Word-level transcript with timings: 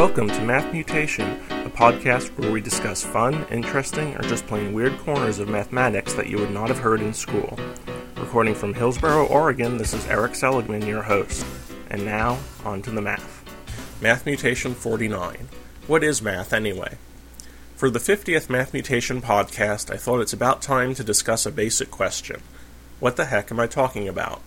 Welcome 0.00 0.28
to 0.28 0.40
Math 0.40 0.72
Mutation, 0.72 1.30
a 1.50 1.68
podcast 1.68 2.30
where 2.38 2.50
we 2.50 2.62
discuss 2.62 3.04
fun, 3.04 3.46
interesting, 3.50 4.16
or 4.16 4.22
just 4.22 4.46
plain 4.46 4.72
weird 4.72 4.98
corners 5.00 5.38
of 5.38 5.50
mathematics 5.50 6.14
that 6.14 6.26
you 6.26 6.38
would 6.38 6.52
not 6.52 6.68
have 6.68 6.78
heard 6.78 7.02
in 7.02 7.12
school. 7.12 7.58
Recording 8.16 8.54
from 8.54 8.72
Hillsboro, 8.72 9.26
Oregon, 9.26 9.76
this 9.76 9.92
is 9.92 10.06
Erik 10.06 10.34
Seligman, 10.34 10.86
your 10.86 11.02
host. 11.02 11.44
And 11.90 12.06
now, 12.06 12.38
on 12.64 12.80
to 12.80 12.90
the 12.90 13.02
math. 13.02 13.44
Math 14.00 14.24
Mutation 14.24 14.74
49. 14.74 15.50
What 15.86 16.02
is 16.02 16.22
math 16.22 16.54
anyway? 16.54 16.96
For 17.76 17.90
the 17.90 17.98
50th 17.98 18.48
Math 18.48 18.72
Mutation 18.72 19.20
podcast, 19.20 19.92
I 19.92 19.98
thought 19.98 20.22
it's 20.22 20.32
about 20.32 20.62
time 20.62 20.94
to 20.94 21.04
discuss 21.04 21.44
a 21.44 21.52
basic 21.52 21.90
question. 21.90 22.40
What 23.00 23.16
the 23.16 23.26
heck 23.26 23.52
am 23.52 23.60
I 23.60 23.66
talking 23.66 24.08
about? 24.08 24.40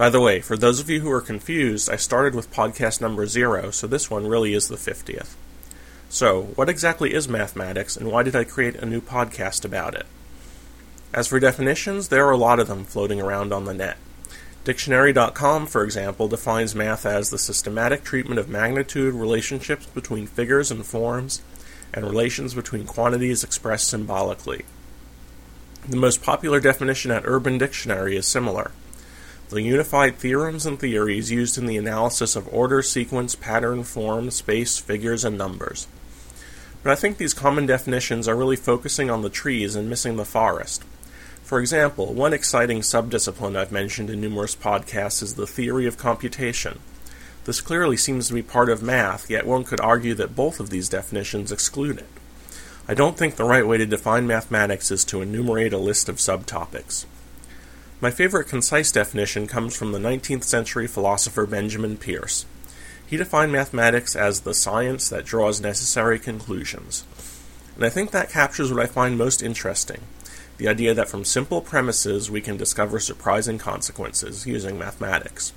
By 0.00 0.08
the 0.08 0.18
way, 0.18 0.40
for 0.40 0.56
those 0.56 0.80
of 0.80 0.88
you 0.88 1.00
who 1.00 1.10
are 1.10 1.20
confused, 1.20 1.90
I 1.90 1.96
started 1.96 2.34
with 2.34 2.50
podcast 2.50 3.02
number 3.02 3.26
zero, 3.26 3.70
so 3.70 3.86
this 3.86 4.10
one 4.10 4.26
really 4.26 4.54
is 4.54 4.68
the 4.68 4.76
50th. 4.76 5.34
So, 6.08 6.44
what 6.54 6.70
exactly 6.70 7.12
is 7.12 7.28
mathematics, 7.28 7.98
and 7.98 8.10
why 8.10 8.22
did 8.22 8.34
I 8.34 8.44
create 8.44 8.76
a 8.76 8.86
new 8.86 9.02
podcast 9.02 9.62
about 9.62 9.94
it? 9.94 10.06
As 11.12 11.28
for 11.28 11.38
definitions, 11.38 12.08
there 12.08 12.26
are 12.26 12.30
a 12.30 12.38
lot 12.38 12.58
of 12.58 12.66
them 12.66 12.86
floating 12.86 13.20
around 13.20 13.52
on 13.52 13.66
the 13.66 13.74
net. 13.74 13.98
Dictionary.com, 14.64 15.66
for 15.66 15.84
example, 15.84 16.28
defines 16.28 16.74
math 16.74 17.04
as 17.04 17.28
the 17.28 17.36
systematic 17.36 18.02
treatment 18.02 18.40
of 18.40 18.48
magnitude, 18.48 19.12
relationships 19.12 19.84
between 19.84 20.26
figures 20.26 20.70
and 20.70 20.86
forms, 20.86 21.42
and 21.92 22.06
relations 22.06 22.54
between 22.54 22.86
quantities 22.86 23.44
expressed 23.44 23.88
symbolically. 23.88 24.64
The 25.86 25.98
most 25.98 26.22
popular 26.22 26.58
definition 26.58 27.10
at 27.10 27.26
Urban 27.26 27.58
Dictionary 27.58 28.16
is 28.16 28.26
similar 28.26 28.70
the 29.50 29.62
unified 29.62 30.16
theorems 30.16 30.64
and 30.64 30.78
theories 30.78 31.30
used 31.30 31.58
in 31.58 31.66
the 31.66 31.76
analysis 31.76 32.36
of 32.36 32.52
order, 32.52 32.82
sequence, 32.82 33.34
pattern, 33.34 33.82
form, 33.82 34.30
space, 34.30 34.78
figures, 34.78 35.24
and 35.24 35.36
numbers. 35.36 35.88
But 36.82 36.92
I 36.92 36.94
think 36.94 37.18
these 37.18 37.34
common 37.34 37.66
definitions 37.66 38.26
are 38.26 38.36
really 38.36 38.56
focusing 38.56 39.10
on 39.10 39.22
the 39.22 39.28
trees 39.28 39.74
and 39.74 39.90
missing 39.90 40.16
the 40.16 40.24
forest. 40.24 40.84
For 41.42 41.58
example, 41.58 42.14
one 42.14 42.32
exciting 42.32 42.80
subdiscipline 42.80 43.56
I've 43.56 43.72
mentioned 43.72 44.08
in 44.08 44.20
numerous 44.20 44.54
podcasts 44.54 45.22
is 45.22 45.34
the 45.34 45.48
theory 45.48 45.84
of 45.86 45.98
computation. 45.98 46.78
This 47.44 47.60
clearly 47.60 47.96
seems 47.96 48.28
to 48.28 48.34
be 48.34 48.42
part 48.42 48.68
of 48.68 48.82
math, 48.82 49.28
yet 49.28 49.46
one 49.46 49.64
could 49.64 49.80
argue 49.80 50.14
that 50.14 50.36
both 50.36 50.60
of 50.60 50.70
these 50.70 50.88
definitions 50.88 51.50
exclude 51.50 51.98
it. 51.98 52.08
I 52.86 52.94
don't 52.94 53.16
think 53.16 53.36
the 53.36 53.44
right 53.44 53.66
way 53.66 53.78
to 53.78 53.86
define 53.86 54.26
mathematics 54.26 54.90
is 54.90 55.04
to 55.06 55.22
enumerate 55.22 55.72
a 55.72 55.78
list 55.78 56.08
of 56.08 56.16
subtopics. 56.16 57.04
My 58.02 58.10
favorite 58.10 58.48
concise 58.48 58.90
definition 58.90 59.46
comes 59.46 59.76
from 59.76 59.92
the 59.92 59.98
19th 59.98 60.44
century 60.44 60.86
philosopher 60.86 61.44
Benjamin 61.44 61.98
Peirce. 61.98 62.46
He 63.06 63.18
defined 63.18 63.52
mathematics 63.52 64.16
as 64.16 64.40
the 64.40 64.54
science 64.54 65.10
that 65.10 65.26
draws 65.26 65.60
necessary 65.60 66.18
conclusions. 66.18 67.04
And 67.76 67.84
I 67.84 67.90
think 67.90 68.10
that 68.10 68.30
captures 68.30 68.72
what 68.72 68.82
I 68.82 68.86
find 68.86 69.18
most 69.18 69.42
interesting 69.42 70.00
the 70.56 70.68
idea 70.68 70.92
that 70.92 71.08
from 71.08 71.24
simple 71.24 71.62
premises 71.62 72.30
we 72.30 72.42
can 72.42 72.58
discover 72.58 73.00
surprising 73.00 73.56
consequences 73.56 74.46
using 74.46 74.78
mathematics. 74.78 75.54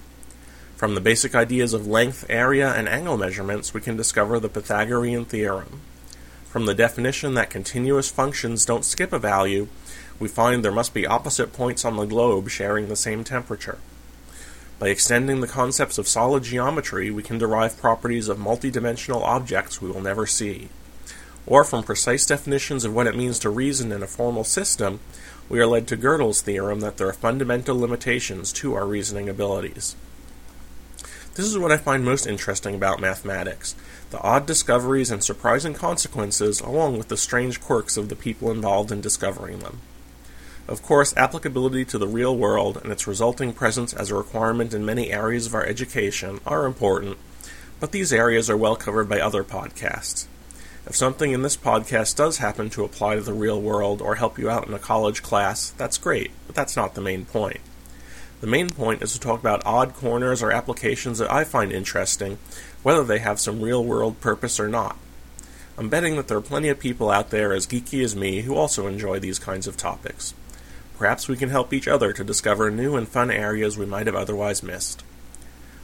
From 0.77 0.95
the 0.95 1.01
basic 1.01 1.35
ideas 1.35 1.73
of 1.73 1.85
length, 1.85 2.25
area, 2.29 2.73
and 2.73 2.87
angle 2.87 3.17
measurements, 3.17 3.73
we 3.73 3.81
can 3.81 3.97
discover 3.97 4.39
the 4.39 4.47
Pythagorean 4.47 5.25
theorem. 5.25 5.81
From 6.53 6.67
the 6.67 6.75
definition 6.75 7.33
that 7.33 7.49
continuous 7.49 8.11
functions 8.11 8.63
don't 8.63 8.85
skip 8.85 9.11
a 9.11 9.17
value, 9.17 9.69
we 10.19 10.27
find 10.27 10.63
there 10.63 10.71
must 10.71 10.93
be 10.93 11.07
opposite 11.07 11.51
points 11.51 11.83
on 11.83 11.97
the 11.97 12.05
globe 12.05 12.47
sharing 12.47 12.89
the 12.89 12.95
same 12.95 13.23
temperature. 13.23 13.79
By 14.77 14.89
extending 14.89 15.41
the 15.41 15.47
concepts 15.47 15.97
of 15.97 16.07
solid 16.07 16.43
geometry, 16.43 17.09
we 17.09 17.23
can 17.23 17.39
derive 17.39 17.81
properties 17.81 18.27
of 18.27 18.37
multidimensional 18.37 19.23
objects 19.23 19.81
we 19.81 19.89
will 19.89 19.99
never 19.99 20.27
see. 20.27 20.69
Or 21.47 21.63
from 21.63 21.81
precise 21.81 22.23
definitions 22.23 22.85
of 22.85 22.93
what 22.93 23.07
it 23.07 23.17
means 23.17 23.39
to 23.39 23.49
reason 23.49 23.91
in 23.91 24.03
a 24.03 24.07
formal 24.07 24.43
system, 24.43 24.99
we 25.49 25.59
are 25.59 25.65
led 25.65 25.87
to 25.87 25.97
Gödel's 25.97 26.41
theorem 26.41 26.81
that 26.81 26.97
there 26.97 27.07
are 27.07 27.13
fundamental 27.13 27.79
limitations 27.79 28.53
to 28.53 28.75
our 28.75 28.85
reasoning 28.85 29.27
abilities. 29.27 29.95
This 31.35 31.47
is 31.47 31.57
what 31.57 31.71
I 31.71 31.77
find 31.77 32.05
most 32.05 32.27
interesting 32.27 32.75
about 32.75 33.01
mathematics 33.01 33.73
the 34.11 34.21
odd 34.21 34.45
discoveries 34.45 35.09
and 35.09 35.23
surprising 35.23 35.73
consequences, 35.73 36.61
along 36.61 36.99
with 36.99 37.07
the 37.07 37.17
strange 37.17 37.59
quirks 37.59 37.97
of 37.97 38.09
the 38.09 38.15
people 38.15 38.51
involved 38.51 38.91
in 38.91 39.01
discovering 39.01 39.57
them. 39.57 39.81
Of 40.67 40.83
course, 40.83 41.17
applicability 41.17 41.85
to 41.85 41.97
the 41.97 42.07
real 42.07 42.37
world 42.37 42.77
and 42.83 42.91
its 42.91 43.07
resulting 43.07 43.51
presence 43.51 43.91
as 43.91 44.11
a 44.11 44.15
requirement 44.15 44.75
in 44.75 44.85
many 44.85 45.11
areas 45.11 45.47
of 45.47 45.55
our 45.55 45.65
education 45.65 46.39
are 46.45 46.67
important, 46.67 47.17
but 47.79 47.91
these 47.91 48.13
areas 48.13 48.47
are 48.47 48.57
well 48.57 48.75
covered 48.75 49.09
by 49.09 49.19
other 49.19 49.43
podcasts. 49.43 50.27
If 50.85 50.95
something 50.95 51.31
in 51.31 51.41
this 51.41 51.57
podcast 51.57 52.15
does 52.15 52.37
happen 52.37 52.69
to 52.69 52.83
apply 52.83 53.15
to 53.15 53.21
the 53.21 53.33
real 53.33 53.59
world 53.59 54.03
or 54.03 54.15
help 54.15 54.37
you 54.37 54.51
out 54.51 54.67
in 54.67 54.73
a 54.75 54.79
college 54.79 55.23
class, 55.23 55.71
that's 55.71 55.97
great, 55.97 56.29
but 56.45 56.55
that's 56.55 56.75
not 56.75 56.93
the 56.93 57.01
main 57.01 57.25
point. 57.25 57.61
The 58.43 58.49
main 58.49 58.71
point 58.71 59.01
is 59.01 59.13
to 59.13 59.21
talk 59.21 59.39
about 59.39 59.65
odd 59.65 59.93
corners 59.93 60.43
or 60.43 60.51
applications 60.51 61.19
that 61.19 61.31
I 61.31 61.45
find 61.45 61.71
interesting, 61.71 62.39
whether 62.81 63.05
they 63.05 63.19
have 63.19 63.39
some 63.39 63.61
real 63.61 63.81
world 63.81 64.19
purpose 64.19 64.59
or 64.59 64.67
not. 64.67 64.97
I'm 65.77 65.87
betting 65.87 66.17
that 66.17 66.27
there 66.27 66.39
are 66.39 66.41
plenty 66.41 66.67
of 66.67 66.77
people 66.77 67.09
out 67.09 67.29
there 67.29 67.53
as 67.53 67.65
geeky 67.65 68.03
as 68.03 68.17
me 68.17 68.41
who 68.41 68.55
also 68.55 68.85
enjoy 68.85 69.19
these 69.19 69.39
kinds 69.39 69.65
of 69.65 69.77
topics. 69.77 70.33
Perhaps 70.97 71.29
we 71.29 71.37
can 71.37 71.51
help 71.51 71.71
each 71.71 71.87
other 71.87 72.11
to 72.11 72.23
discover 72.25 72.69
new 72.69 72.97
and 72.97 73.07
fun 73.07 73.31
areas 73.31 73.77
we 73.77 73.85
might 73.85 74.07
have 74.07 74.15
otherwise 74.17 74.61
missed. 74.61 75.05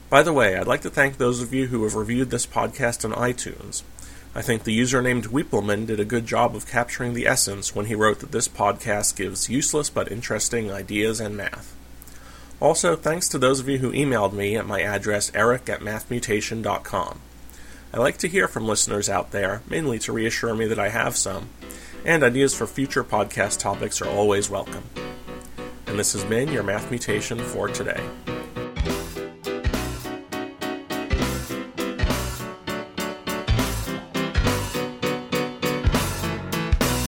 By 0.09 0.22
the 0.22 0.34
way, 0.34 0.58
I'd 0.58 0.68
like 0.68 0.81
to 0.81 0.90
thank 0.90 1.16
those 1.16 1.42
of 1.42 1.53
you 1.53 1.68
who 1.68 1.86
have 1.86 1.96
reviewed 1.96 2.30
this 2.30 2.46
podcast 2.46 3.06
on 3.06 3.16
iTunes. 3.18 3.84
I 4.36 4.42
think 4.42 4.66
the 4.66 4.74
user 4.74 5.02
named 5.02 5.30
Weepelman 5.30 5.88
did 5.88 6.02
a 6.02 6.03
good 6.03 6.25
job 6.25 6.58
of 6.58 6.68
capturing 6.68 7.14
the 7.14 7.25
essence 7.25 7.74
when 7.74 7.86
he 7.86 7.96
wrote 7.96 8.19
that 8.19 8.34
this 8.34 8.50
podcast 8.50 9.16
gives 9.16 9.50
useless 9.50 9.90
but 9.90 10.12
interesting 10.12 10.69
ideas 10.69 11.22
and 11.22 11.38
math. 11.38 11.78
Also, 12.62 12.96
thanks 12.96 13.30
to 13.30 13.38
those 13.38 13.59
of 13.59 13.70
you 13.70 13.78
who 13.78 13.92
emailed 13.92 14.34
me 14.34 14.58
at 14.58 14.66
my 14.66 14.81
address 14.81 15.31
eric 15.34 15.70
at 15.70 15.80
mathmutation.com. 15.80 17.22
I 17.94 17.97
like 17.97 18.18
to 18.18 18.28
hear 18.28 18.47
from 18.47 18.68
listeners 18.68 19.09
out 19.09 19.31
there, 19.31 19.62
mainly 19.68 19.97
to 20.00 20.12
reassure 20.12 20.53
me 20.53 20.68
that 20.68 20.78
I 20.78 20.90
have 20.90 21.16
some, 21.16 21.50
and 22.06 22.24
ideas 22.24 22.53
for 22.53 22.68
future 22.68 23.03
podcast 23.03 23.59
topics 23.59 24.02
are 24.02 24.09
always 24.09 24.50
welcome. 24.50 24.84
And 25.88 25.98
this 25.98 26.14
has 26.14 26.24
been 26.25 26.50
your 26.50 26.64
Math 26.64 26.92
Mutation 26.92 27.40
for 27.40 27.68
today. 27.68 28.03